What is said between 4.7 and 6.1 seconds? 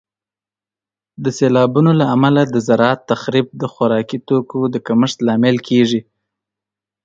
د کمښت لامل کیږي.